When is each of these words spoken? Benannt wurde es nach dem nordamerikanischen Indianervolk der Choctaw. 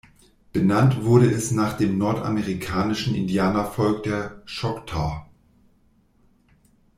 Benannt 0.51 1.05
wurde 1.05 1.29
es 1.31 1.51
nach 1.51 1.77
dem 1.77 1.99
nordamerikanischen 1.99 3.13
Indianervolk 3.13 4.01
der 4.01 4.41
Choctaw. 4.47 5.27